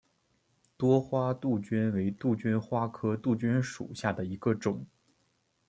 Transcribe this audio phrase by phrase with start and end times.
[0.77, 4.87] 多花杜鹃为杜鹃花科杜鹃属下的一个种。